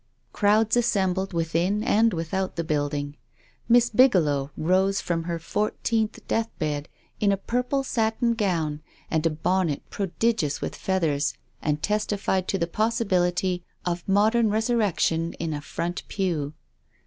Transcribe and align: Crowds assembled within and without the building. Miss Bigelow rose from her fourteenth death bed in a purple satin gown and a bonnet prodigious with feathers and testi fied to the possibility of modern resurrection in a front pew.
Crowds 0.33 0.75
assembled 0.75 1.31
within 1.31 1.83
and 1.83 2.11
without 2.11 2.55
the 2.55 2.63
building. 2.63 3.15
Miss 3.69 3.91
Bigelow 3.91 4.49
rose 4.57 4.99
from 4.99 5.25
her 5.25 5.37
fourteenth 5.37 6.27
death 6.27 6.49
bed 6.57 6.89
in 7.19 7.31
a 7.31 7.37
purple 7.37 7.83
satin 7.83 8.33
gown 8.33 8.81
and 9.11 9.27
a 9.27 9.29
bonnet 9.29 9.87
prodigious 9.91 10.59
with 10.59 10.75
feathers 10.75 11.35
and 11.61 11.83
testi 11.83 12.17
fied 12.17 12.47
to 12.47 12.57
the 12.57 12.65
possibility 12.65 13.63
of 13.85 14.03
modern 14.09 14.49
resurrection 14.49 15.33
in 15.33 15.53
a 15.53 15.61
front 15.61 16.01
pew. 16.07 16.55